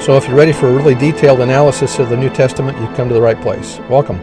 So 0.00 0.16
if 0.16 0.26
you're 0.26 0.36
ready 0.36 0.52
for 0.52 0.68
a 0.68 0.72
really 0.72 0.94
detailed 0.94 1.40
analysis 1.40 1.98
of 1.98 2.08
the 2.08 2.16
New 2.16 2.30
Testament, 2.30 2.78
you've 2.78 2.94
come 2.94 3.08
to 3.08 3.14
the 3.14 3.20
right 3.20 3.38
place. 3.42 3.78
Welcome. 3.90 4.18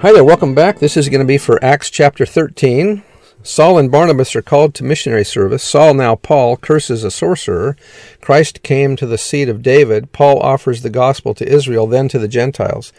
Hi 0.00 0.12
there, 0.12 0.24
welcome 0.24 0.54
back. 0.54 0.78
This 0.78 0.96
is 0.96 1.08
going 1.08 1.20
to 1.20 1.26
be 1.26 1.38
for 1.38 1.62
Acts 1.62 1.90
chapter 1.90 2.24
13. 2.24 3.02
Saul 3.42 3.78
and 3.78 3.90
Barnabas 3.90 4.34
are 4.36 4.42
called 4.42 4.74
to 4.74 4.84
missionary 4.84 5.24
service. 5.24 5.64
Saul, 5.64 5.92
now 5.94 6.14
Paul, 6.14 6.56
curses 6.56 7.04
a 7.04 7.10
sorcerer. 7.10 7.76
Christ 8.22 8.62
came 8.62 8.96
to 8.96 9.06
the 9.06 9.18
seed 9.18 9.48
of 9.48 9.62
David. 9.62 10.12
Paul 10.12 10.38
offers 10.38 10.82
the 10.82 10.88
gospel 10.88 11.34
to 11.34 11.52
Israel, 11.52 11.86
then 11.86 12.08
to 12.08 12.18
the 12.18 12.28
Gentiles. 12.28 12.92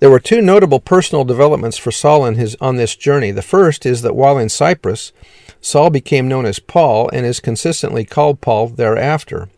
There 0.00 0.10
were 0.10 0.20
two 0.20 0.42
notable 0.42 0.78
personal 0.78 1.24
developments 1.24 1.78
for 1.78 1.90
Saul 1.90 2.26
his, 2.26 2.54
on 2.60 2.76
this 2.76 2.94
journey. 2.94 3.32
The 3.32 3.42
first 3.42 3.86
is 3.86 4.02
that 4.02 4.14
while 4.14 4.36
in 4.36 4.50
Cyprus, 4.50 5.12
Saul 5.60 5.90
became 5.90 6.28
known 6.28 6.44
as 6.44 6.58
Paul 6.58 7.08
and 7.12 7.24
is 7.24 7.40
consistently 7.40 8.04
called 8.04 8.40
Paul 8.40 8.68
thereafter. 8.68 9.48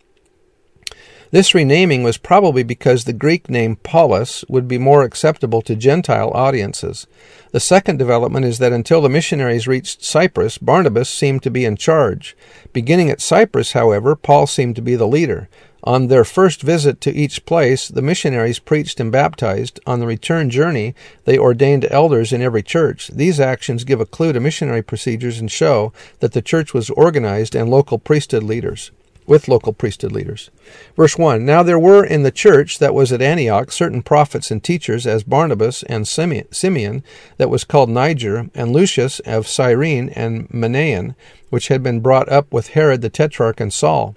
This 1.32 1.54
renaming 1.54 2.02
was 2.02 2.18
probably 2.18 2.64
because 2.64 3.04
the 3.04 3.12
Greek 3.12 3.48
name 3.48 3.76
Paulus 3.76 4.44
would 4.48 4.66
be 4.66 4.78
more 4.78 5.04
acceptable 5.04 5.62
to 5.62 5.76
Gentile 5.76 6.32
audiences. 6.34 7.06
The 7.52 7.60
second 7.60 8.00
development 8.00 8.46
is 8.46 8.58
that 8.58 8.72
until 8.72 9.00
the 9.00 9.08
missionaries 9.08 9.68
reached 9.68 10.04
Cyprus, 10.04 10.58
Barnabas 10.58 11.08
seemed 11.08 11.44
to 11.44 11.50
be 11.50 11.64
in 11.64 11.76
charge. 11.76 12.36
Beginning 12.72 13.10
at 13.10 13.20
Cyprus, 13.20 13.72
however, 13.72 14.16
Paul 14.16 14.48
seemed 14.48 14.74
to 14.74 14.82
be 14.82 14.96
the 14.96 15.06
leader. 15.06 15.48
On 15.84 16.08
their 16.08 16.24
first 16.24 16.62
visit 16.62 17.00
to 17.02 17.14
each 17.14 17.46
place, 17.46 17.86
the 17.86 18.02
missionaries 18.02 18.58
preached 18.58 18.98
and 18.98 19.12
baptized. 19.12 19.78
On 19.86 20.00
the 20.00 20.08
return 20.08 20.50
journey, 20.50 20.96
they 21.26 21.38
ordained 21.38 21.86
elders 21.92 22.32
in 22.32 22.42
every 22.42 22.64
church. 22.64 23.06
These 23.06 23.38
actions 23.38 23.84
give 23.84 24.00
a 24.00 24.04
clue 24.04 24.32
to 24.32 24.40
missionary 24.40 24.82
procedures 24.82 25.38
and 25.38 25.50
show 25.50 25.92
that 26.18 26.32
the 26.32 26.42
church 26.42 26.74
was 26.74 26.90
organized 26.90 27.54
and 27.54 27.70
local 27.70 28.00
priesthood 28.00 28.42
leaders 28.42 28.90
with 29.30 29.46
local 29.46 29.72
priesthood 29.72 30.10
leaders. 30.10 30.50
Verse 30.96 31.16
1 31.16 31.46
Now 31.46 31.62
there 31.62 31.78
were 31.78 32.04
in 32.04 32.24
the 32.24 32.32
church 32.32 32.80
that 32.80 32.92
was 32.92 33.12
at 33.12 33.22
Antioch 33.22 33.70
certain 33.70 34.02
prophets 34.02 34.50
and 34.50 34.62
teachers, 34.62 35.06
as 35.06 35.22
Barnabas 35.22 35.84
and 35.84 36.06
Simeon, 36.08 37.04
that 37.36 37.48
was 37.48 37.62
called 37.62 37.88
Niger, 37.88 38.50
and 38.56 38.72
Lucius 38.72 39.20
of 39.20 39.46
Cyrene, 39.46 40.08
and 40.10 40.48
Manaen, 40.50 41.14
which 41.48 41.68
had 41.68 41.80
been 41.80 42.00
brought 42.00 42.28
up 42.28 42.52
with 42.52 42.70
Herod 42.70 43.02
the 43.02 43.08
Tetrarch 43.08 43.60
and 43.60 43.72
Saul. 43.72 44.16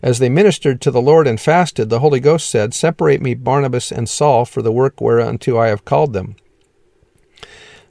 As 0.00 0.20
they 0.20 0.28
ministered 0.28 0.80
to 0.82 0.92
the 0.92 1.02
Lord 1.02 1.26
and 1.26 1.40
fasted, 1.40 1.90
the 1.90 1.98
Holy 1.98 2.20
Ghost 2.20 2.48
said, 2.48 2.72
Separate 2.72 3.20
me 3.20 3.34
Barnabas 3.34 3.90
and 3.90 4.08
Saul 4.08 4.44
for 4.44 4.62
the 4.62 4.72
work 4.72 5.00
whereunto 5.00 5.58
I 5.58 5.68
have 5.68 5.84
called 5.84 6.12
them. 6.12 6.36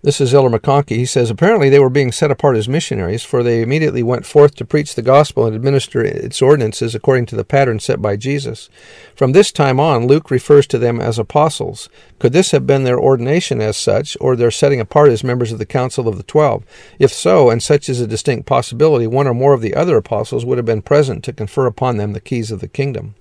This 0.03 0.19
is 0.19 0.33
Elder 0.33 0.57
McConkie. 0.57 0.95
He 0.95 1.05
says 1.05 1.29
apparently 1.29 1.69
they 1.69 1.77
were 1.77 1.87
being 1.87 2.11
set 2.11 2.31
apart 2.31 2.57
as 2.57 2.67
missionaries, 2.67 3.23
for 3.23 3.43
they 3.43 3.61
immediately 3.61 4.01
went 4.01 4.25
forth 4.25 4.55
to 4.55 4.65
preach 4.65 4.95
the 4.95 5.03
gospel 5.03 5.45
and 5.45 5.55
administer 5.55 6.03
its 6.03 6.41
ordinances 6.41 6.95
according 6.95 7.27
to 7.27 7.35
the 7.35 7.43
pattern 7.43 7.79
set 7.79 8.01
by 8.01 8.15
Jesus. 8.15 8.67
From 9.15 9.33
this 9.33 9.51
time 9.51 9.79
on, 9.79 10.07
Luke 10.07 10.31
refers 10.31 10.65
to 10.67 10.79
them 10.79 10.99
as 10.99 11.19
apostles. 11.19 11.87
Could 12.17 12.33
this 12.33 12.49
have 12.49 12.65
been 12.65 12.83
their 12.83 12.99
ordination 12.99 13.61
as 13.61 13.77
such, 13.77 14.17
or 14.19 14.35
their 14.35 14.49
setting 14.49 14.79
apart 14.79 15.11
as 15.11 15.23
members 15.23 15.51
of 15.51 15.59
the 15.59 15.67
council 15.67 16.07
of 16.07 16.17
the 16.17 16.23
twelve? 16.23 16.63
If 16.97 17.13
so, 17.13 17.51
and 17.51 17.61
such 17.61 17.87
is 17.87 18.01
a 18.01 18.07
distinct 18.07 18.47
possibility, 18.47 19.05
one 19.05 19.27
or 19.27 19.35
more 19.35 19.53
of 19.53 19.61
the 19.61 19.75
other 19.75 19.97
apostles 19.97 20.43
would 20.45 20.57
have 20.57 20.65
been 20.65 20.81
present 20.81 21.23
to 21.25 21.33
confer 21.33 21.67
upon 21.67 21.97
them 21.97 22.13
the 22.13 22.19
keys 22.19 22.49
of 22.49 22.59
the 22.59 22.67
kingdom. 22.67 23.13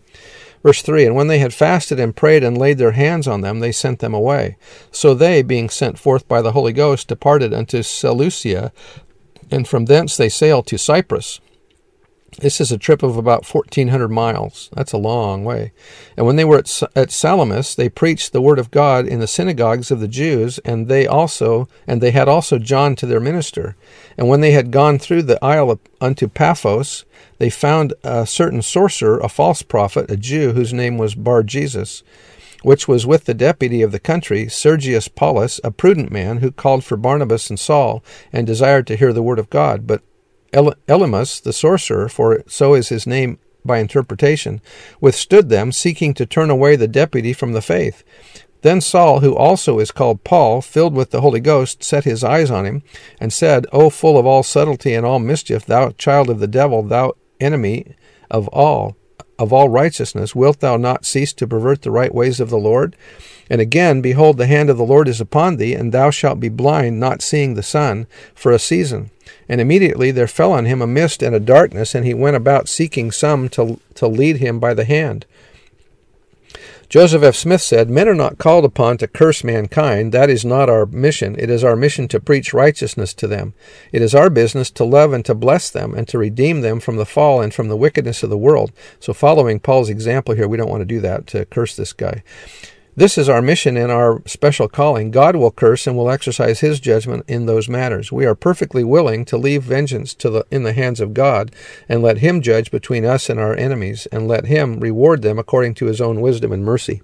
Verse 0.63 0.83
3 0.83 1.07
And 1.07 1.15
when 1.15 1.29
they 1.29 1.39
had 1.39 1.55
fasted 1.55 1.99
and 1.99 2.15
prayed 2.15 2.45
and 2.45 2.57
laid 2.57 2.79
their 2.79 2.93
hands 2.93 3.27
on 3.27 3.41
them, 3.41 3.61
they 3.61 3.73
sent 3.73 4.01
them 4.01 4.15
away. 4.15 4.57
So 4.91 5.15
they, 5.15 5.43
being 5.43 5.71
sent 5.71 5.99
forth 5.99 6.29
by 6.29 6.43
the 6.43 6.53
Holy 6.53 6.73
Ghost, 6.73 7.09
departed 7.09 7.55
unto 7.55 7.83
Seleucia, 7.83 8.73
and 9.51 9.67
from 9.67 9.87
thence 9.87 10.17
they 10.17 10.29
sailed 10.29 10.67
to 10.69 10.79
Cyprus. 10.79 11.41
This 12.39 12.61
is 12.61 12.71
a 12.71 12.79
trip 12.79 13.03
of 13.03 13.17
about 13.17 13.47
1,400 13.47 14.09
miles. 14.09 14.71
That's 14.73 14.93
a 14.93 14.99
long 14.99 15.45
way. 15.45 15.73
And 16.17 16.25
when 16.27 16.37
they 16.37 16.45
were 16.45 16.59
at, 16.59 16.83
at 16.95 17.11
Salamis, 17.11 17.75
they 17.75 17.89
preached 17.89 18.33
the 18.33 18.41
word 18.41 18.59
of 18.59 18.71
God 18.71 19.07
in 19.07 19.19
the 19.19 19.27
synagogues 19.27 19.91
of 19.91 20.01
the 20.01 20.09
Jews, 20.09 20.59
and 20.61 20.87
they 20.87 21.07
also, 21.07 21.69
and 21.87 22.01
they 22.01 22.13
had 22.13 22.29
also 22.29 22.59
John 22.59 22.95
to 22.97 23.07
their 23.07 23.21
minister. 23.21 23.77
And 24.17 24.29
when 24.29 24.41
they 24.41 24.53
had 24.53 24.71
gone 24.71 24.99
through 24.99 25.23
the 25.23 25.45
isle 25.45 25.81
unto 26.01 26.29
Paphos, 26.29 27.05
they 27.39 27.51
found 27.51 27.95
a 28.05 28.27
certain 28.27 28.63
sorcerer, 28.63 29.19
a 29.19 29.29
false 29.29 29.63
prophet, 29.63 30.11
a 30.11 30.17
Jew, 30.17 30.53
whose 30.53 30.73
name 30.73 30.99
was 30.99 31.15
Bar 31.15 31.43
Jesus, 31.43 32.03
which 32.63 32.87
was 32.87 33.07
with 33.07 33.25
the 33.25 33.35
deputy 33.35 33.83
of 33.83 33.91
the 33.91 33.99
country, 33.99 34.49
Sergius 34.49 35.09
Paulus, 35.09 35.61
a 35.65 35.71
prudent 35.71 36.13
man, 36.13 36.39
who 36.39 36.53
called 36.53 36.85
for 36.85 36.97
Barnabas 36.97 37.51
and 37.51 37.59
Saul, 37.59 38.05
and 38.33 38.47
desired 38.47 38.87
to 38.87 38.97
hear 38.97 39.13
the 39.13 39.23
word 39.23 39.39
of 39.39 39.51
God. 39.51 39.87
But 39.87 40.03
Elymas, 40.53 41.43
the 41.43 41.53
sorcerer, 41.53 42.09
for 42.09 42.43
so 42.47 42.75
is 42.75 42.89
his 42.89 43.07
name 43.07 43.39
by 43.65 43.79
interpretation, 43.79 44.61
withstood 45.01 45.49
them, 45.49 45.73
seeking 45.73 46.15
to 46.15 46.27
turn 46.27 46.51
away 46.51 46.77
the 46.77 46.89
deputy 46.89 47.33
from 47.33 47.53
the 47.53 47.63
faith. 47.63 48.03
Then 48.63 48.81
Saul, 48.81 49.21
who 49.21 49.35
also 49.35 49.79
is 49.79 49.91
called 49.91 50.25
Paul, 50.25 50.61
filled 50.61 50.95
with 50.95 51.11
the 51.11 51.23
Holy 51.23 51.41
Ghost, 51.41 51.83
set 51.83 52.05
his 52.05 52.23
eyes 52.23 52.51
on 52.51 52.67
him, 52.67 52.83
and 53.19 53.33
said, 53.33 53.67
O 53.73 53.89
full 53.89 54.19
of 54.19 54.27
all 54.27 54.43
subtlety 54.43 54.93
and 54.93 55.07
all 55.07 55.19
mischief, 55.19 55.65
thou 55.65 55.91
child 55.93 56.29
of 56.29 56.41
the 56.41 56.47
devil, 56.47 56.83
thou 56.83 57.15
enemy 57.41 57.95
of 58.31 58.49
all, 58.49 58.97
of 59.41 59.53
all 59.53 59.69
righteousness, 59.69 60.35
wilt 60.35 60.61
thou 60.61 60.77
not 60.77 61.07
cease 61.07 61.33
to 61.33 61.47
pervert 61.47 61.83
the 61.83 61.91
right 61.91 62.15
ways 62.15 62.39
of 62.39 62.51
the 62.51 62.59
Lord? 62.59 62.95
And 63.49 63.61
again, 63.61 64.01
behold, 64.01 64.37
the 64.37 64.47
hand 64.47 64.71
of 64.71 64.77
the 64.77 64.85
Lord 64.85 65.09
is 65.09 65.21
upon 65.21 65.57
thee, 65.57 65.75
and 65.75 65.91
thou 65.91 66.11
shalt 66.11 66.39
be 66.39 66.49
blind, 66.49 67.01
not 67.01 67.23
seeing 67.23 67.55
the 67.55 67.63
sun, 67.63 68.07
for 68.35 68.53
a 68.53 68.59
season. 68.59 69.11
And 69.49 69.61
immediately 69.61 70.13
there 70.13 70.29
fell 70.29 70.53
on 70.53 70.67
him 70.67 70.81
a 70.81 70.87
mist 70.87 71.23
and 71.23 71.35
a 71.35 71.41
darkness, 71.41 71.95
and 71.95 72.07
he 72.07 72.15
went 72.15 72.37
about 72.37 72.69
seeking 72.69 73.11
some 73.11 73.49
to, 73.51 73.81
to 73.95 74.07
lead 74.07 74.37
him 74.37 74.61
by 74.61 74.75
the 74.75 74.85
hand. 74.85 75.27
Joseph 76.91 77.23
F. 77.23 77.37
Smith 77.37 77.61
said, 77.63 77.89
Men 77.89 78.09
are 78.09 78.17
not 78.17 78.39
called 78.39 78.65
upon 78.65 78.99
to 78.99 79.07
curse 79.07 79.45
mankind. 79.45 80.11
That 80.11 80.29
is 80.29 80.45
not 80.45 80.69
our 80.69 80.87
mission. 80.87 81.37
It 81.39 81.49
is 81.49 81.63
our 81.63 81.77
mission 81.77 82.09
to 82.09 82.19
preach 82.19 82.53
righteousness 82.53 83.15
to 83.15 83.29
them. 83.29 83.55
It 83.93 84.03
is 84.03 84.13
our 84.13 84.29
business 84.29 84.73
to 84.73 84.83
love 84.85 85.13
and 85.13 85.25
to 85.27 85.33
bless 85.33 85.71
them 85.71 85.95
and 85.95 86.09
to 86.09 86.19
redeem 86.19 86.63
them 86.63 86.81
from 86.81 86.97
the 86.97 87.07
fall 87.07 87.41
and 87.41 87.55
from 87.55 87.69
the 87.69 87.77
wickedness 87.77 88.25
of 88.25 88.31
the 88.31 88.37
world. 88.37 88.73
So, 88.99 89.13
following 89.13 89.61
Paul's 89.61 89.89
example 89.89 90.35
here, 90.35 90.49
we 90.49 90.57
don't 90.57 90.69
want 90.69 90.81
to 90.81 90.85
do 90.85 90.99
that, 90.99 91.29
to 91.29 91.45
curse 91.45 91.77
this 91.77 91.93
guy. 91.93 92.25
This 93.01 93.17
is 93.17 93.31
our 93.31 93.41
mission 93.41 93.79
and 93.79 93.91
our 93.91 94.21
special 94.27 94.69
calling. 94.69 95.11
God 95.11 95.35
will 95.35 95.51
curse 95.51 95.87
and 95.87 95.97
will 95.97 96.11
exercise 96.11 96.61
his 96.61 96.81
judgment 96.81 97.25
in 97.27 97.47
those 97.47 97.67
matters. 97.67 98.13
We 98.13 98.27
are 98.27 98.35
perfectly 98.35 98.85
willing 98.85 99.25
to 99.25 99.39
leave 99.39 99.63
vengeance 99.63 100.13
to 100.17 100.29
the, 100.29 100.47
in 100.51 100.65
the 100.65 100.75
hands 100.75 101.01
of 101.01 101.15
God 101.15 101.51
and 101.89 102.03
let 102.03 102.19
him 102.19 102.43
judge 102.43 102.71
between 102.71 103.07
us 103.07 103.31
and 103.31 103.41
our 103.41 103.57
enemies 103.57 104.05
and 104.13 104.29
let 104.29 104.45
him 104.45 104.81
reward 104.81 105.23
them 105.23 105.39
according 105.39 105.77
to 105.77 105.87
his 105.87 106.03
own 106.03 106.21
wisdom 106.21 106.53
and 106.53 106.63
mercy. 106.63 107.01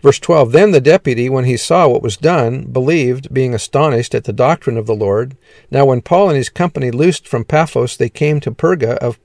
Verse 0.00 0.18
12 0.18 0.52
Then 0.52 0.70
the 0.70 0.80
deputy, 0.80 1.28
when 1.28 1.44
he 1.44 1.58
saw 1.58 1.86
what 1.86 2.02
was 2.02 2.16
done, 2.16 2.64
believed, 2.64 3.34
being 3.34 3.52
astonished 3.52 4.14
at 4.14 4.24
the 4.24 4.32
doctrine 4.32 4.78
of 4.78 4.86
the 4.86 4.96
Lord. 4.96 5.36
Now, 5.70 5.84
when 5.84 6.00
Paul 6.00 6.30
and 6.30 6.38
his 6.38 6.48
company 6.48 6.90
loosed 6.90 7.28
from 7.28 7.44
Paphos, 7.44 7.98
they 7.98 8.08
came 8.08 8.40
to 8.40 8.52
Perga 8.52 8.96
of 8.96 9.18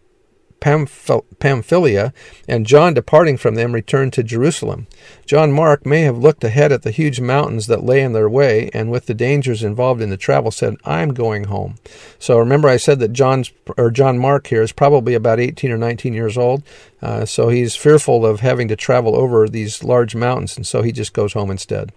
Pamphylia, 0.63 2.13
and 2.47 2.65
John, 2.65 2.93
departing 2.93 3.37
from 3.37 3.55
them, 3.55 3.73
returned 3.73 4.13
to 4.13 4.23
Jerusalem. 4.23 4.87
John 5.25 5.51
Mark 5.51 5.85
may 5.85 6.01
have 6.01 6.17
looked 6.17 6.43
ahead 6.43 6.71
at 6.71 6.83
the 6.83 6.91
huge 6.91 7.19
mountains 7.19 7.67
that 7.67 7.83
lay 7.83 8.01
in 8.01 8.13
their 8.13 8.29
way, 8.29 8.69
and 8.73 8.89
with 8.89 9.05
the 9.07 9.13
dangers 9.13 9.61
involved 9.61 10.01
in 10.01 10.09
the 10.09 10.17
travel, 10.17 10.51
said, 10.51 10.77
"I'm 10.85 11.13
going 11.13 11.45
home." 11.45 11.75
So 12.17 12.39
remember, 12.39 12.69
I 12.69 12.77
said 12.77 12.99
that 12.99 13.11
John's 13.11 13.51
or 13.77 13.91
John 13.91 14.17
Mark 14.17 14.47
here 14.47 14.61
is 14.61 14.71
probably 14.71 15.13
about 15.13 15.39
18 15.39 15.71
or 15.71 15.77
19 15.77 16.13
years 16.13 16.37
old. 16.37 16.63
Uh, 17.01 17.25
so 17.25 17.49
he's 17.49 17.75
fearful 17.75 18.25
of 18.25 18.39
having 18.39 18.69
to 18.69 18.77
travel 18.77 19.15
over 19.15 19.49
these 19.49 19.83
large 19.83 20.15
mountains, 20.15 20.55
and 20.55 20.65
so 20.65 20.81
he 20.81 20.93
just 20.93 21.11
goes 21.11 21.33
home 21.33 21.51
instead. 21.51 21.91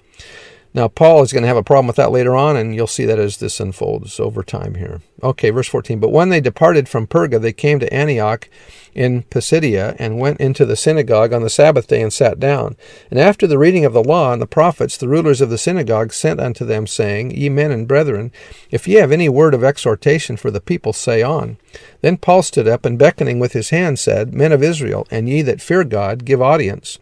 Now, 0.77 0.89
Paul 0.89 1.23
is 1.23 1.33
going 1.33 1.43
to 1.43 1.49
have 1.49 1.57
a 1.57 1.63
problem 1.63 1.87
with 1.87 1.97
that 1.97 2.13
later 2.13 2.37
on, 2.37 2.55
and 2.55 2.75
you'll 2.75 2.87
see 2.87 3.07
that 3.07 3.19
as 3.19 3.39
this 3.39 3.61
unfolds 3.61 4.21
over 4.21 4.43
time 4.43 4.75
here. 4.75 5.01
Okay, 5.23 5.49
verse 5.49 5.69
14. 5.69 5.99
But 6.01 6.13
when 6.13 6.29
they 6.29 6.39
departed 6.39 6.87
from 6.87 7.07
Perga, 7.07 7.41
they 7.41 7.55
came 7.55 7.81
to 7.81 7.91
Antioch 7.95 8.47
in 8.95 9.23
Pisidia 9.23 9.97
and 9.99 10.19
went 10.19 10.39
into 10.39 10.67
the 10.67 10.77
synagogue 10.77 11.33
on 11.33 11.41
the 11.41 11.49
Sabbath 11.49 11.87
day 11.87 12.03
and 12.03 12.13
sat 12.13 12.39
down. 12.39 12.77
And 13.11 13.19
after 13.19 13.47
the 13.47 13.57
reading 13.57 13.87
of 13.87 13.95
the 13.95 14.05
law 14.05 14.35
and 14.35 14.43
the 14.43 14.47
prophets, 14.47 14.99
the 14.99 15.09
rulers 15.09 15.41
of 15.41 15.49
the 15.49 15.57
synagogue 15.57 16.13
sent 16.13 16.41
unto 16.41 16.67
them, 16.67 16.87
saying, 16.87 17.31
Ye 17.31 17.49
men 17.49 17.71
and 17.71 17.89
brethren, 17.89 18.31
if 18.71 18.87
ye 18.87 18.97
have 18.97 19.13
any 19.13 19.31
word 19.31 19.55
of 19.55 19.65
exhortation 19.65 20.37
for 20.37 20.51
the 20.51 20.61
people, 20.61 20.93
say 20.93 21.23
on. 21.23 21.57
Then 22.03 22.19
Paul 22.19 22.43
stood 22.43 22.69
up 22.69 22.85
and 22.85 22.99
beckoning 22.99 23.39
with 23.39 23.55
his 23.55 23.71
hand 23.71 23.99
said, 23.99 24.35
Men 24.35 24.53
of 24.53 24.63
Israel, 24.63 25.07
and 25.11 25.27
ye 25.27 25.41
that 25.41 25.63
fear 25.63 25.85
God, 25.85 26.27
give 26.27 26.43
audience. 26.43 26.99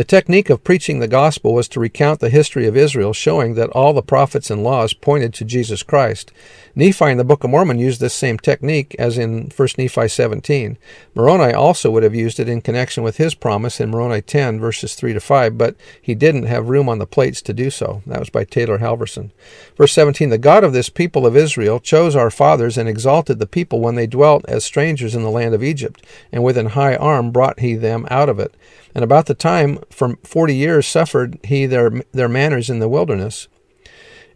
The 0.00 0.04
technique 0.04 0.48
of 0.48 0.64
preaching 0.64 0.98
the 0.98 1.06
gospel 1.06 1.52
was 1.52 1.68
to 1.68 1.78
recount 1.78 2.20
the 2.20 2.30
history 2.30 2.66
of 2.66 2.74
Israel, 2.74 3.12
showing 3.12 3.52
that 3.56 3.68
all 3.68 3.92
the 3.92 4.00
prophets 4.00 4.50
and 4.50 4.64
laws 4.64 4.94
pointed 4.94 5.34
to 5.34 5.44
Jesus 5.44 5.82
Christ. 5.82 6.32
Nephi 6.74 7.04
in 7.10 7.18
the 7.18 7.24
Book 7.24 7.44
of 7.44 7.50
Mormon 7.50 7.78
used 7.78 8.00
this 8.00 8.14
same 8.14 8.38
technique 8.38 8.96
as 8.98 9.18
in 9.18 9.50
1 9.54 9.68
Nephi 9.76 10.08
17. 10.08 10.78
Moroni 11.14 11.52
also 11.52 11.90
would 11.90 12.02
have 12.02 12.14
used 12.14 12.40
it 12.40 12.48
in 12.48 12.62
connection 12.62 13.02
with 13.02 13.18
his 13.18 13.34
promise 13.34 13.78
in 13.78 13.90
Moroni 13.90 14.22
10, 14.22 14.58
verses 14.58 14.94
3 14.94 15.12
to 15.12 15.20
5, 15.20 15.58
but 15.58 15.76
he 16.00 16.14
didn't 16.14 16.44
have 16.44 16.70
room 16.70 16.88
on 16.88 16.98
the 16.98 17.06
plates 17.06 17.42
to 17.42 17.52
do 17.52 17.68
so. 17.68 18.00
That 18.06 18.20
was 18.20 18.30
by 18.30 18.44
Taylor 18.44 18.78
Halverson. 18.78 19.32
Verse 19.76 19.92
17 19.92 20.30
The 20.30 20.38
God 20.38 20.64
of 20.64 20.72
this 20.72 20.88
people 20.88 21.26
of 21.26 21.36
Israel 21.36 21.78
chose 21.78 22.16
our 22.16 22.30
fathers 22.30 22.78
and 22.78 22.88
exalted 22.88 23.38
the 23.38 23.46
people 23.46 23.80
when 23.80 23.96
they 23.96 24.06
dwelt 24.06 24.46
as 24.48 24.64
strangers 24.64 25.14
in 25.14 25.22
the 25.22 25.28
land 25.28 25.54
of 25.54 25.62
Egypt, 25.62 26.02
and 26.32 26.42
with 26.42 26.56
an 26.56 26.70
high 26.70 26.96
arm 26.96 27.32
brought 27.32 27.60
he 27.60 27.74
them 27.74 28.06
out 28.10 28.30
of 28.30 28.38
it. 28.38 28.54
And 28.94 29.04
about 29.04 29.26
the 29.26 29.34
time, 29.34 29.78
for 29.90 30.16
forty 30.24 30.54
years, 30.54 30.86
suffered 30.86 31.38
he 31.44 31.66
their, 31.66 32.02
their 32.12 32.28
manners 32.28 32.68
in 32.68 32.80
the 32.80 32.88
wilderness. 32.88 33.48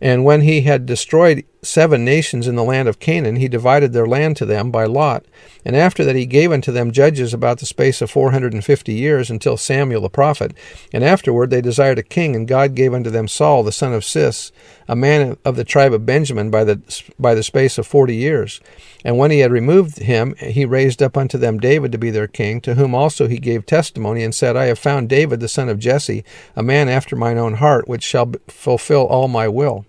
And 0.04 0.22
when 0.22 0.42
he 0.42 0.60
had 0.60 0.84
destroyed 0.84 1.46
seven 1.62 2.04
nations 2.04 2.46
in 2.46 2.56
the 2.56 2.62
land 2.62 2.88
of 2.88 2.98
Canaan, 2.98 3.36
he 3.36 3.48
divided 3.48 3.94
their 3.94 4.06
land 4.06 4.36
to 4.36 4.44
them 4.44 4.70
by 4.70 4.84
lot. 4.84 5.24
And 5.64 5.74
after 5.74 6.04
that 6.04 6.14
he 6.14 6.26
gave 6.26 6.52
unto 6.52 6.70
them 6.70 6.92
judges 6.92 7.32
about 7.32 7.58
the 7.58 7.64
space 7.64 8.02
of 8.02 8.10
four 8.10 8.30
hundred 8.30 8.52
and 8.52 8.62
fifty 8.62 8.92
years 8.92 9.30
until 9.30 9.56
Samuel 9.56 10.02
the 10.02 10.10
prophet. 10.10 10.52
And 10.92 11.02
afterward 11.02 11.48
they 11.48 11.62
desired 11.62 11.98
a 11.98 12.02
king, 12.02 12.36
and 12.36 12.46
God 12.46 12.74
gave 12.74 12.92
unto 12.92 13.08
them 13.08 13.28
Saul 13.28 13.62
the 13.62 13.72
son 13.72 13.94
of 13.94 14.04
Cis, 14.04 14.52
a 14.86 14.94
man 14.94 15.38
of 15.42 15.56
the 15.56 15.64
tribe 15.64 15.94
of 15.94 16.04
Benjamin, 16.04 16.50
by 16.50 16.64
the 16.64 16.82
by 17.18 17.34
the 17.34 17.42
space 17.42 17.78
of 17.78 17.86
forty 17.86 18.14
years. 18.14 18.60
And 19.06 19.16
when 19.16 19.30
he 19.30 19.38
had 19.38 19.52
removed 19.52 20.00
him, 20.00 20.34
he 20.38 20.66
raised 20.66 21.02
up 21.02 21.16
unto 21.16 21.38
them 21.38 21.58
David 21.58 21.92
to 21.92 21.98
be 21.98 22.10
their 22.10 22.28
king, 22.28 22.60
to 22.60 22.74
whom 22.74 22.94
also 22.94 23.26
he 23.26 23.38
gave 23.38 23.64
testimony, 23.64 24.22
and 24.22 24.34
said, 24.34 24.54
I 24.54 24.66
have 24.66 24.78
found 24.78 25.08
David 25.08 25.40
the 25.40 25.48
son 25.48 25.70
of 25.70 25.78
Jesse, 25.78 26.24
a 26.54 26.62
man 26.62 26.90
after 26.90 27.16
mine 27.16 27.38
own 27.38 27.54
heart, 27.54 27.88
which 27.88 28.02
shall 28.02 28.32
fulfill 28.48 29.06
all 29.06 29.28
my 29.28 29.48
will. 29.48 29.86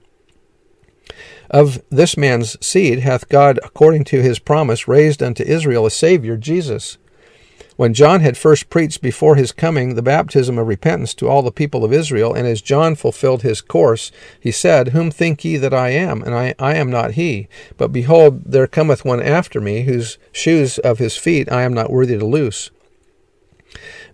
Of 1.50 1.82
this 1.90 2.18
man's 2.18 2.58
seed 2.66 3.00
hath 3.00 3.30
God, 3.30 3.60
according 3.64 4.06
to 4.06 4.22
his 4.22 4.40
promise, 4.40 4.88
raised 4.88 5.22
unto 5.22 5.44
Israel 5.44 5.86
a 5.86 5.92
Saviour, 5.92 6.38
Jesus. 6.38 6.98
When 7.78 7.94
John 7.94 8.22
had 8.22 8.38
first 8.38 8.70
preached 8.70 9.02
before 9.02 9.36
his 9.36 9.52
coming 9.52 9.96
the 9.96 10.02
baptism 10.02 10.58
of 10.58 10.68
repentance 10.68 11.14
to 11.16 11.28
all 11.28 11.42
the 11.42 11.52
people 11.52 11.84
of 11.84 11.92
Israel, 11.92 12.34
and 12.34 12.48
as 12.48 12.62
John 12.62 12.96
fulfilled 12.96 13.42
his 13.42 13.60
course, 13.60 14.14
he 14.40 14.50
said, 14.50 14.90
Whom 14.90 15.12
think 15.12 15.44
ye 15.44 15.58
that 15.58 15.74
I 15.74 15.90
am? 15.90 16.22
And 16.22 16.34
I, 16.34 16.56
I 16.58 16.76
am 16.76 16.90
not 16.90 17.12
he. 17.12 17.50
But 17.76 17.92
behold, 17.92 18.44
there 18.46 18.66
cometh 18.66 19.04
one 19.04 19.22
after 19.22 19.60
me, 19.60 19.82
whose 19.82 20.18
shoes 20.32 20.78
of 20.80 21.00
his 21.00 21.18
feet 21.18 21.52
I 21.52 21.64
am 21.64 21.74
not 21.74 21.92
worthy 21.92 22.18
to 22.18 22.26
loose. 22.26 22.72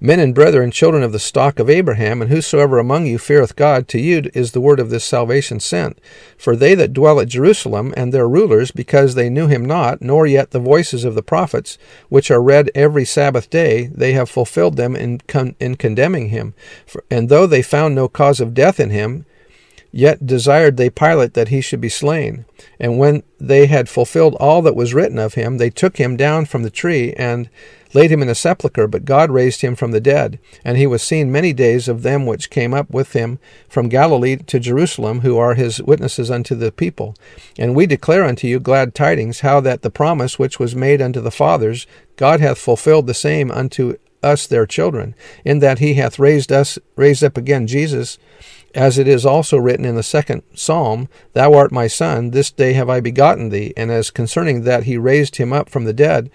Men 0.03 0.19
and 0.19 0.33
brethren, 0.33 0.71
children 0.71 1.03
of 1.03 1.11
the 1.11 1.19
stock 1.19 1.59
of 1.59 1.69
Abraham, 1.69 2.23
and 2.23 2.31
whosoever 2.31 2.79
among 2.79 3.05
you 3.05 3.19
feareth 3.19 3.55
God, 3.55 3.87
to 3.89 3.99
you 3.99 4.31
is 4.33 4.51
the 4.51 4.59
word 4.59 4.79
of 4.79 4.89
this 4.89 5.03
salvation 5.03 5.59
sent. 5.59 5.99
For 6.39 6.55
they 6.55 6.73
that 6.73 6.91
dwell 6.91 7.19
at 7.19 7.27
Jerusalem, 7.27 7.93
and 7.95 8.11
their 8.11 8.27
rulers, 8.27 8.71
because 8.71 9.13
they 9.13 9.29
knew 9.29 9.45
him 9.45 9.63
not, 9.63 10.01
nor 10.01 10.25
yet 10.25 10.49
the 10.49 10.59
voices 10.59 11.03
of 11.03 11.13
the 11.13 11.21
prophets, 11.21 11.77
which 12.09 12.31
are 12.31 12.41
read 12.41 12.71
every 12.73 13.05
Sabbath 13.05 13.47
day, 13.51 13.91
they 13.93 14.13
have 14.13 14.27
fulfilled 14.27 14.75
them 14.75 14.95
in, 14.95 15.19
con- 15.27 15.55
in 15.59 15.75
condemning 15.75 16.29
him. 16.29 16.55
For, 16.87 17.03
and 17.11 17.29
though 17.29 17.45
they 17.45 17.61
found 17.61 17.93
no 17.93 18.07
cause 18.07 18.39
of 18.39 18.55
death 18.55 18.79
in 18.79 18.89
him, 18.89 19.27
Yet 19.91 20.25
desired 20.25 20.77
they 20.77 20.89
Pilate 20.89 21.33
that 21.33 21.49
he 21.49 21.61
should 21.61 21.81
be 21.81 21.89
slain. 21.89 22.45
And 22.79 22.97
when 22.97 23.23
they 23.39 23.65
had 23.65 23.89
fulfilled 23.89 24.35
all 24.39 24.61
that 24.61 24.75
was 24.75 24.93
written 24.93 25.19
of 25.19 25.33
him, 25.33 25.57
they 25.57 25.69
took 25.69 25.97
him 25.97 26.15
down 26.15 26.45
from 26.45 26.63
the 26.63 26.69
tree, 26.69 27.13
and 27.13 27.49
laid 27.93 28.11
him 28.11 28.21
in 28.21 28.29
a 28.29 28.35
sepulchre, 28.35 28.87
but 28.87 29.05
God 29.05 29.31
raised 29.31 29.61
him 29.61 29.75
from 29.75 29.91
the 29.91 29.99
dead. 29.99 30.39
And 30.63 30.77
he 30.77 30.87
was 30.87 31.01
seen 31.01 31.31
many 31.31 31.53
days 31.53 31.87
of 31.87 32.03
them 32.03 32.25
which 32.25 32.49
came 32.49 32.73
up 32.73 32.89
with 32.89 33.13
him 33.13 33.39
from 33.67 33.89
Galilee 33.89 34.37
to 34.37 34.59
Jerusalem, 34.59 35.21
who 35.21 35.37
are 35.37 35.55
his 35.55 35.81
witnesses 35.81 36.31
unto 36.31 36.55
the 36.55 36.71
people. 36.71 37.15
And 37.57 37.75
we 37.75 37.85
declare 37.85 38.23
unto 38.23 38.47
you 38.47 38.59
glad 38.59 38.95
tidings, 38.95 39.41
how 39.41 39.59
that 39.61 39.81
the 39.81 39.89
promise 39.89 40.39
which 40.39 40.59
was 40.59 40.75
made 40.75 41.01
unto 41.01 41.21
the 41.21 41.31
fathers, 41.31 41.85
God 42.15 42.39
hath 42.39 42.57
fulfilled 42.57 43.07
the 43.07 43.13
same 43.13 43.51
unto 43.51 43.97
us 44.23 44.47
their 44.47 44.65
children, 44.65 45.15
in 45.43 45.59
that 45.59 45.79
he 45.79 45.95
hath 45.95 46.19
raised 46.19 46.51
us 46.51 46.77
raised 46.95 47.23
up 47.23 47.37
again 47.37 47.67
Jesus, 47.67 48.17
as 48.73 48.97
it 48.97 49.07
is 49.07 49.25
also 49.25 49.57
written 49.57 49.85
in 49.85 49.95
the 49.95 50.03
second 50.03 50.43
psalm, 50.53 51.09
Thou 51.33 51.53
art 51.53 51.71
my 51.71 51.87
son, 51.87 52.31
this 52.31 52.51
day 52.51 52.73
have 52.73 52.89
I 52.89 52.99
begotten 52.99 53.49
thee, 53.49 53.73
and 53.75 53.91
as 53.91 54.11
concerning 54.11 54.63
that 54.63 54.83
he 54.83 54.97
raised 54.97 55.35
him 55.35 55.51
up 55.51 55.69
from 55.69 55.83
the 55.83 55.93
dead, 55.93 56.29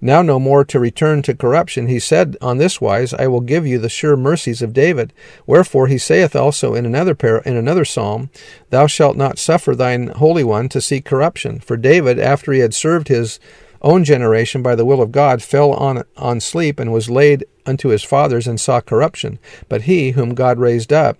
now 0.00 0.22
no 0.22 0.38
more 0.38 0.64
to 0.64 0.80
return 0.80 1.20
to 1.22 1.34
corruption, 1.34 1.86
he 1.86 1.98
said 1.98 2.36
on 2.40 2.56
this 2.56 2.80
wise, 2.80 3.12
I 3.12 3.26
will 3.26 3.42
give 3.42 3.66
you 3.66 3.78
the 3.78 3.90
sure 3.90 4.16
mercies 4.16 4.62
of 4.62 4.72
David. 4.72 5.12
Wherefore 5.46 5.88
he 5.88 5.98
saith 5.98 6.34
also 6.34 6.74
in 6.74 6.86
another 6.86 7.14
par- 7.14 7.42
in 7.44 7.56
another 7.56 7.84
psalm, 7.84 8.30
Thou 8.70 8.86
shalt 8.86 9.16
not 9.16 9.38
suffer 9.38 9.74
thine 9.74 10.08
Holy 10.08 10.42
One 10.42 10.70
to 10.70 10.80
see 10.80 11.02
corruption. 11.02 11.60
For 11.60 11.76
David, 11.76 12.18
after 12.18 12.52
he 12.52 12.60
had 12.60 12.72
served 12.72 13.08
his 13.08 13.38
own 13.82 14.04
generation 14.04 14.62
by 14.62 14.74
the 14.74 14.84
will 14.84 15.02
of 15.02 15.12
God, 15.12 15.42
fell 15.42 15.72
on, 15.72 16.04
on 16.16 16.40
sleep 16.40 16.78
and 16.78 16.92
was 16.92 17.10
laid 17.10 17.44
unto 17.66 17.88
his 17.88 18.02
fathers 18.02 18.46
and 18.46 18.60
saw 18.60 18.80
corruption. 18.80 19.38
But 19.68 19.82
he, 19.82 20.12
whom 20.12 20.34
God 20.34 20.58
raised 20.58 20.92
up, 20.92 21.18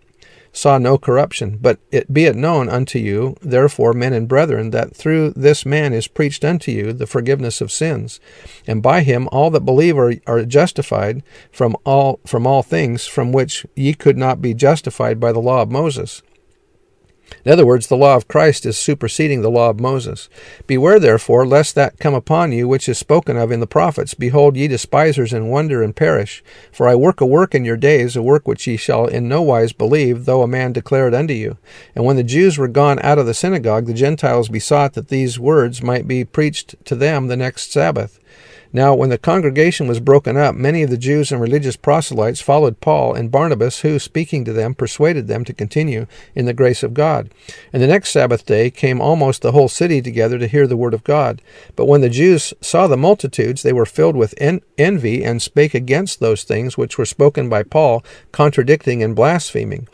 saw 0.53 0.79
no 0.79 0.99
corruption. 0.99 1.59
But 1.61 1.79
it 1.91 2.13
be 2.13 2.25
it 2.25 2.37
known 2.37 2.69
unto 2.69 2.99
you, 2.99 3.37
therefore, 3.41 3.93
men 3.93 4.13
and 4.13 4.29
brethren, 4.29 4.71
that 4.71 4.95
through 4.95 5.31
this 5.31 5.65
man 5.65 5.93
is 5.93 6.09
preached 6.09 6.45
unto 6.45 6.71
you 6.71 6.93
the 6.93 7.07
forgiveness 7.07 7.61
of 7.61 7.73
sins, 7.73 8.21
and 8.67 8.83
by 8.83 9.03
him 9.03 9.29
all 9.31 9.51
that 9.51 9.61
believe 9.61 9.97
are, 9.97 10.15
are 10.27 10.45
justified 10.45 11.23
from 11.53 11.77
all 11.85 12.21
from 12.27 12.47
all 12.47 12.63
things 12.63 13.07
from 13.07 13.33
which 13.33 13.65
ye 13.75 13.95
could 13.95 14.19
not 14.19 14.43
be 14.43 14.55
justified 14.55 15.21
by 15.21 15.33
the 15.33 15.41
law 15.41 15.63
of 15.63 15.71
Moses. 15.71 16.23
In 17.45 17.53
other 17.53 17.67
words, 17.67 17.87
the 17.87 17.97
law 17.97 18.17
of 18.17 18.29
Christ 18.29 18.67
is 18.67 18.79
superseding 18.79 19.43
the 19.43 19.51
law 19.51 19.71
of 19.71 19.81
Moses. 19.81 20.29
Beware, 20.67 20.99
therefore, 20.99 21.47
lest 21.47 21.75
that 21.75 21.99
come 21.99 22.15
upon 22.15 22.53
you 22.53 22.69
which 22.69 22.89
is 22.89 22.99
spoken 22.99 23.37
of 23.37 23.51
in 23.51 23.61
the 23.61 23.67
prophets. 23.67 24.15
Behold, 24.15 24.57
ye 24.57 24.69
despisers, 24.69 25.33
and 25.33 25.51
wonder 25.51 25.83
and 25.83 25.97
perish. 25.97 26.45
For 26.71 26.87
I 26.87 26.95
work 26.95 27.21
a 27.21 27.27
work 27.27 27.55
in 27.55 27.65
your 27.65 27.77
days, 27.77 28.15
a 28.15 28.23
work 28.23 28.47
which 28.47 28.67
ye 28.67 28.77
shall 28.77 29.07
in 29.07 29.29
no 29.29 29.43
wise 29.43 29.73
believe, 29.73 30.27
though 30.27 30.43
a 30.43 30.47
man 30.47 30.73
declare 30.73 31.09
it 31.09 31.15
unto 31.15 31.35
you. 31.35 31.57
And 31.95 32.05
when 32.05 32.17
the 32.17 32.23
Jews 32.23 32.59
were 32.59 32.69
gone 32.69 32.99
out 33.01 33.19
of 33.19 33.27
the 33.27 33.35
synagogue, 33.35 33.87
the 33.87 33.95
Gentiles 33.95 34.49
besought 34.49 34.93
that 34.93 35.09
these 35.09 35.39
words 35.39 35.83
might 35.83 36.07
be 36.07 36.25
preached 36.25 36.77
to 36.85 36.95
them 36.95 37.27
the 37.27 37.37
next 37.37 37.73
Sabbath. 37.73 38.20
Now, 38.73 38.95
when 38.95 39.09
the 39.09 39.19
congregation 39.19 39.89
was 39.89 39.99
broken 39.99 40.37
up, 40.37 40.55
many 40.55 40.83
of 40.83 40.91
the 40.91 40.97
Jews 40.97 41.33
and 41.33 41.41
religious 41.41 41.77
proselytes 41.77 42.41
followed 42.41 42.81
Paul 42.81 43.15
and 43.15 43.31
Barnabas, 43.31 43.81
who, 43.81 43.99
speaking 43.99 44.45
to 44.45 44.53
them, 44.53 44.75
persuaded 44.75 45.27
them 45.27 45.45
to 45.47 45.53
continue 45.53 46.07
in 46.37 46.47
the 46.47 46.53
grace 46.53 46.85
of 46.85 46.95
God. 46.95 47.31
And 47.73 47.83
the 47.83 47.89
next 47.89 48.11
Sabbath 48.11 48.47
day 48.47 48.71
came 48.71 49.01
almost 49.01 49.43
the 49.43 49.53
whole 49.53 49.69
city 49.69 50.01
together 50.01 50.39
to 50.39 50.47
hear 50.47 50.69
the 50.69 50.77
word 50.77 50.95
of 50.95 51.03
God. 51.03 51.43
But 51.75 51.87
when 51.87 52.01
the 52.01 52.09
Jews 52.09 52.55
saw 52.61 52.87
the 52.87 52.97
multitudes, 52.97 53.63
they 53.63 53.73
were 53.73 53.87
filled 53.87 54.17
with 54.17 54.35
en- 54.39 54.61
envy 54.79 55.25
and 55.25 55.43
spake 55.43 55.75
against 55.75 56.21
those 56.21 56.45
things 56.45 56.79
which 56.79 56.97
were 56.97 57.05
spoken 57.05 57.49
by 57.49 57.65
Paul, 57.65 58.05
contradicting 58.31 59.03
and 59.03 59.17
blaspheming. 59.17 59.89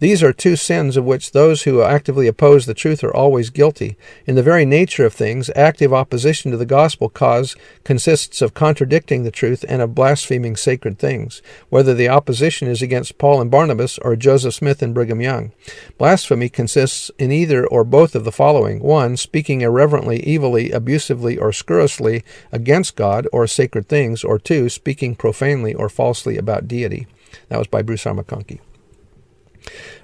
These 0.00 0.22
are 0.22 0.32
two 0.32 0.56
sins 0.56 0.96
of 0.96 1.04
which 1.04 1.32
those 1.32 1.62
who 1.62 1.82
actively 1.82 2.26
oppose 2.26 2.66
the 2.66 2.74
truth 2.74 3.04
are 3.04 3.14
always 3.14 3.50
guilty. 3.50 3.96
In 4.26 4.34
the 4.34 4.42
very 4.42 4.64
nature 4.64 5.06
of 5.06 5.14
things, 5.14 5.50
active 5.54 5.92
opposition 5.92 6.50
to 6.50 6.56
the 6.56 6.66
gospel 6.66 7.08
cause 7.08 7.54
consists 7.84 8.42
of 8.42 8.54
contradicting 8.54 9.22
the 9.22 9.30
truth 9.30 9.64
and 9.68 9.80
of 9.80 9.94
blaspheming 9.94 10.56
sacred 10.56 10.98
things, 10.98 11.42
whether 11.68 11.94
the 11.94 12.08
opposition 12.08 12.68
is 12.68 12.82
against 12.82 13.18
Paul 13.18 13.40
and 13.40 13.50
Barnabas 13.50 13.98
or 13.98 14.16
Joseph 14.16 14.54
Smith 14.54 14.82
and 14.82 14.92
Brigham 14.92 15.20
Young. 15.20 15.52
Blasphemy 15.96 16.48
consists 16.48 17.10
in 17.18 17.30
either 17.30 17.66
or 17.66 17.84
both 17.84 18.14
of 18.14 18.24
the 18.24 18.32
following 18.32 18.80
1. 18.80 19.16
Speaking 19.16 19.60
irreverently, 19.60 20.22
evilly, 20.26 20.70
abusively, 20.70 21.38
or 21.38 21.52
scurrilously 21.52 22.24
against 22.50 22.96
God 22.96 23.28
or 23.32 23.46
sacred 23.46 23.88
things, 23.88 24.24
or 24.24 24.38
2. 24.38 24.68
Speaking 24.68 25.14
profanely 25.14 25.72
or 25.72 25.88
falsely 25.88 26.36
about 26.36 26.68
deity. 26.68 27.06
That 27.48 27.58
was 27.58 27.68
by 27.68 27.82
Bruce 27.82 28.06
R. 28.06 28.14
McConkie. 28.14 28.60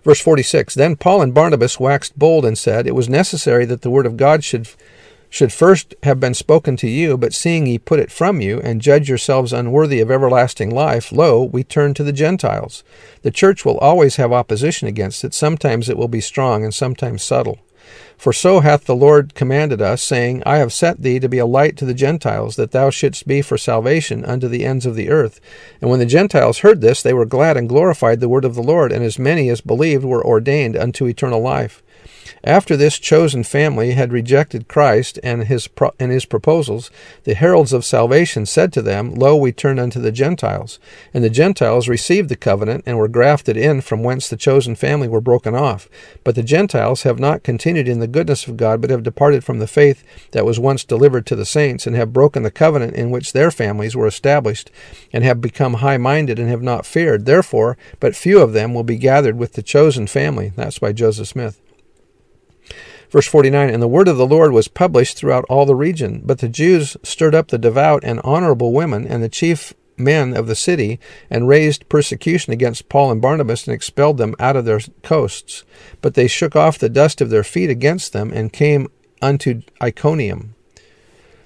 Verse 0.05 0.21
46 0.21 0.75
Then 0.75 0.97
Paul 0.97 1.23
and 1.23 1.35
Barnabas 1.35 1.81
waxed 1.81 2.19
bold 2.19 2.45
and 2.45 2.57
said, 2.57 2.87
It 2.87 2.95
was 2.95 3.09
necessary 3.09 3.64
that 3.67 3.83
the 3.83 3.90
word 3.90 4.07
of 4.07 4.17
God 4.17 4.43
should, 4.45 4.69
should 5.29 5.52
first 5.52 5.95
have 6.02 6.21
been 6.21 6.35
spoken 6.35 6.76
to 6.79 6.88
you, 6.88 7.17
but 7.17 7.35
seeing 7.35 7.67
ye 7.67 7.79
put 7.79 8.00
it 8.00 8.11
from 8.11 8.40
you, 8.40 8.61
and 8.61 8.81
judge 8.81 9.09
yourselves 9.09 9.52
unworthy 9.52 10.00
of 10.00 10.11
everlasting 10.11 10.71
life, 10.71 11.12
lo, 11.12 11.43
we 11.43 11.62
turn 11.62 11.95
to 11.95 12.05
the 12.05 12.12
Gentiles. 12.12 12.83
The 13.23 13.31
church 13.31 13.64
will 13.64 13.79
always 13.79 14.17
have 14.17 14.33
opposition 14.33 14.88
against 14.88 15.25
it. 15.25 15.35
Sometimes 15.35 15.88
it 15.88 15.97
will 15.97 16.09
be 16.09 16.21
strong, 16.21 16.64
and 16.64 16.75
sometimes 16.75 17.23
subtle. 17.23 17.59
For 18.17 18.33
so 18.33 18.61
hath 18.61 18.85
the 18.85 18.95
Lord 18.95 19.35
commanded 19.35 19.81
us, 19.81 20.03
saying, 20.03 20.43
I 20.45 20.59
have 20.59 20.73
set 20.73 21.01
thee 21.03 21.19
to 21.21 21.29
be 21.29 21.39
a 21.39 21.47
light 21.47 21.77
to 21.79 21.87
the 21.87 21.95
Gentiles, 21.95 22.57
that 22.57 22.73
thou 22.73 22.91
shouldst 22.91 23.27
be 23.27 23.41
for 23.41 23.57
salvation 23.57 24.25
unto 24.27 24.47
the 24.47 24.67
ends 24.67 24.85
of 24.85 24.95
the 24.95 25.09
earth. 25.09 25.41
And 25.81 25.89
when 25.89 26.01
the 26.01 26.07
Gentiles 26.07 26.59
heard 26.59 26.83
this, 26.83 27.03
they 27.03 27.15
were 27.15 27.25
glad 27.25 27.57
and 27.57 27.69
glorified 27.69 28.21
the 28.21 28.29
word 28.29 28.45
of 28.45 28.55
the 28.55 28.63
Lord, 28.63 28.93
and 28.93 29.03
as 29.03 29.19
many 29.19 29.49
as 29.49 29.63
believed 29.63 30.05
were 30.05 30.23
ordained 30.23 30.77
unto 30.77 31.07
eternal 31.07 31.41
life. 31.41 31.83
After 32.45 32.77
this 32.77 32.99
chosen 32.99 33.45
family 33.45 33.93
had 33.93 34.12
rejected 34.12 34.69
Christ 34.69 35.19
and 35.23 35.45
his, 35.45 35.69
pro- 35.69 35.93
and 35.99 36.11
his 36.11 36.25
proposals, 36.25 36.91
the 37.25 37.35
heralds 37.35 37.73
of 37.73 37.85
salvation 37.85 38.47
said 38.47 38.73
to 38.73 38.83
them, 38.83 39.15
Lo, 39.15 39.37
we 39.37 39.53
turn 39.53 39.79
unto 39.79 40.00
the 40.00 40.12
Gentiles. 40.12 40.79
And 41.12 41.23
the 41.23 41.31
Gentiles 41.31 41.89
received 41.89 42.29
the 42.29 42.37
covenant 42.37 42.85
and 42.87 42.97
were 42.97 43.09
grafted 43.09 43.57
in 43.57 43.81
from 43.81 44.03
whence 44.03 44.29
the 44.29 44.37
chosen 44.37 44.75
family 44.75 45.09
were 45.09 45.21
broken 45.21 45.55
off. 45.55 45.89
But 46.25 46.35
the 46.35 46.43
Gentiles 46.43 47.03
have 47.03 47.19
not 47.19 47.43
continued 47.43 47.89
in 47.89 48.00
the 48.00 48.07
goodness 48.07 48.47
of 48.47 48.57
God, 48.57 48.81
but 48.81 48.91
have 48.91 49.03
departed 49.03 49.45
from 49.45 49.59
the 49.59 49.67
faith 49.67 50.03
that 50.33 50.47
was 50.47 50.59
once 50.59 50.85
delivered 50.85 51.27
to 51.27 51.37
the 51.37 51.45
saints, 51.45 51.87
and 51.87 51.95
have 51.97 52.12
broken 52.12 52.43
the 52.43 52.50
covenant 52.50 52.95
in 52.95 53.11
which 53.11 53.33
their 53.33 53.50
families 53.50 53.97
were 53.97 54.07
established, 54.07 54.71
and 55.12 55.25
have 55.25 55.41
become 55.41 55.75
high 55.75 55.99
minded 55.99 56.39
and 56.39 56.49
have 56.49 56.62
not 56.62 56.87
feared. 56.87 57.27
Therefore, 57.27 57.77
but 57.99 58.17
few 58.17 58.41
of 58.41 58.53
them 58.53 58.75
will 58.75 58.83
be 58.83 58.97
gathered 58.97 59.37
with 59.37 59.53
the 59.53 59.62
chosen 59.62 60.07
family. 60.07 60.53
That's 60.57 60.79
by 60.79 60.93
Joseph 60.93 61.29
Smith. 61.29 61.61
Verse 63.11 63.26
49 63.26 63.69
And 63.69 63.83
the 63.83 63.88
word 63.88 64.09
of 64.09 64.17
the 64.17 64.26
Lord 64.26 64.52
was 64.52 64.69
published 64.69 65.17
throughout 65.17 65.45
all 65.49 65.67
the 65.67 65.75
region. 65.75 66.23
But 66.25 66.38
the 66.38 66.49
Jews 66.49 66.97
stirred 67.02 67.35
up 67.35 67.49
the 67.49 67.59
devout 67.59 68.05
and 68.05 68.21
honorable 68.23 68.73
women 68.73 69.07
and 69.07 69.23
the 69.23 69.29
chief 69.29 69.75
men 69.97 70.35
of 70.35 70.47
the 70.47 70.55
city, 70.55 70.99
and 71.29 71.47
raised 71.47 71.88
persecution 71.88 72.52
against 72.52 72.88
Paul 72.88 73.11
and 73.11 73.21
Barnabas, 73.21 73.67
and 73.67 73.75
expelled 73.75 74.17
them 74.17 74.35
out 74.38 74.57
of 74.57 74.64
their 74.64 74.81
coasts. 75.02 75.62
But 76.00 76.14
they 76.14 76.26
shook 76.26 76.57
off 76.57 76.79
the 76.79 76.88
dust 76.88 77.21
of 77.21 77.29
their 77.29 77.45
feet 77.45 77.69
against 77.69 78.12
them, 78.12 78.33
and 78.33 78.52
came 78.52 78.88
unto 79.21 79.61
Iconium. 79.83 80.55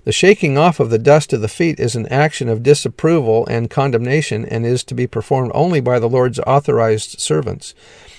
The 0.04 0.12
shaking 0.12 0.58
off 0.58 0.80
of 0.80 0.90
the 0.90 0.98
dust 0.98 1.32
of 1.32 1.40
the 1.40 1.48
feet 1.48 1.80
is 1.80 1.96
an 1.96 2.06
action 2.08 2.50
of 2.50 2.62
disapproval 2.62 3.46
and 3.46 3.70
condemnation, 3.70 4.44
and 4.44 4.66
is 4.66 4.84
to 4.84 4.94
be 4.94 5.06
performed 5.06 5.50
only 5.54 5.80
by 5.80 5.98
the 5.98 6.10
Lord's 6.10 6.38
authorized 6.40 7.18
servants. 7.20 7.74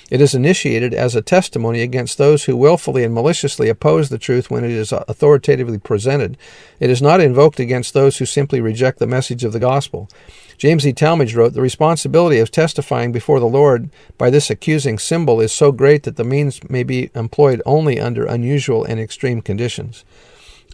It 0.10 0.20
is 0.20 0.34
initiated 0.34 0.96
as 0.96 1.16
a 1.16 1.22
testimony 1.22 1.82
against 1.82 2.18
those 2.18 2.46
who 2.46 2.58
wilfully 2.58 3.04
and 3.04 3.14
maliciously 3.14 3.70
oppose 3.70 4.10
the 4.10 4.18
truth 4.18 4.50
when 4.50 4.64
it 4.64 4.72
is 4.72 4.92
authoritatively 4.92 5.78
presented. 5.78 6.38
It 6.80 6.90
is 6.90 7.04
not 7.04 7.22
invoked 7.22 7.60
against 7.60 7.94
those 7.94 8.18
who 8.18 8.26
simply 8.26 8.62
reject 8.62 8.98
the 8.98 9.08
message 9.08 9.44
of 9.44 9.54
the 9.54 9.60
gospel. 9.60 10.10
James 10.58 10.88
E. 10.88 10.94
Talmage 10.94 11.36
wrote, 11.36 11.54
The 11.54 11.62
responsibility 11.62 12.40
of 12.40 12.50
testifying 12.50 13.12
before 13.12 13.40
the 13.40 13.46
Lord 13.46 13.90
by 14.18 14.32
this 14.32 14.50
accusing 14.50 14.98
symbol 14.98 15.40
is 15.40 15.52
so 15.52 15.72
great 15.72 16.04
that 16.04 16.16
the 16.16 16.24
means 16.24 16.68
may 16.68 16.84
be 16.84 17.12
employed 17.14 17.62
only 17.66 18.00
under 18.00 18.26
unusual 18.26 18.84
and 18.84 19.00
extreme 19.00 19.42
conditions. 19.42 20.04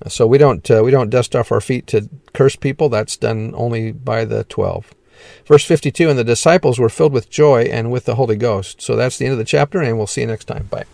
So 0.07 0.25
we 0.27 0.37
don't 0.37 0.69
uh, 0.69 0.81
we 0.83 0.91
don't 0.91 1.09
dust 1.09 1.35
off 1.35 1.51
our 1.51 1.61
feet 1.61 1.87
to 1.87 2.09
curse 2.33 2.55
people. 2.55 2.89
That's 2.89 3.17
done 3.17 3.53
only 3.55 3.91
by 3.91 4.25
the 4.25 4.43
twelve. 4.43 4.93
Verse 5.45 5.63
52 5.63 6.09
And 6.09 6.17
the 6.17 6.23
disciples 6.23 6.79
were 6.79 6.89
filled 6.89 7.13
with 7.13 7.29
joy 7.29 7.63
and 7.63 7.91
with 7.91 8.05
the 8.05 8.15
Holy 8.15 8.35
Ghost. 8.35 8.81
So 8.81 8.95
that's 8.95 9.17
the 9.17 9.25
end 9.25 9.33
of 9.33 9.37
the 9.37 9.45
chapter, 9.45 9.79
and 9.79 9.97
we'll 9.97 10.07
see 10.07 10.21
you 10.21 10.27
next 10.27 10.45
time. 10.45 10.67
Bye. 10.71 10.85